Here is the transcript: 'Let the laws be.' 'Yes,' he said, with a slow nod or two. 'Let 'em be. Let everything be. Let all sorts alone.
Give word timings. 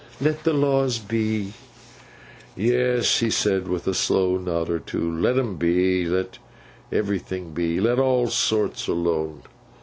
'Let 0.19 0.45
the 0.45 0.53
laws 0.53 0.97
be.' 0.97 1.53
'Yes,' 2.55 3.19
he 3.19 3.29
said, 3.29 3.67
with 3.67 3.85
a 3.85 3.93
slow 3.93 4.35
nod 4.35 4.67
or 4.67 4.79
two. 4.79 5.11
'Let 5.13 5.37
'em 5.37 5.57
be. 5.57 6.07
Let 6.07 6.39
everything 6.91 7.51
be. 7.53 7.79
Let 7.79 7.99
all 7.99 8.25
sorts 8.27 8.87
alone. 8.87 9.43